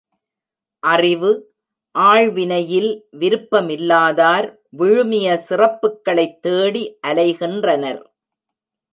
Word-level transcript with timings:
அறிவு, 0.83 1.53
ஆள்வினையில் 1.99 3.01
விருப்பமில்லாதார் 3.19 4.47
விழுமிய 4.77 5.37
சிறப்புக்களைத் 5.49 6.39
தேடி 6.39 6.97
அலைகின்றனர். 7.07 8.01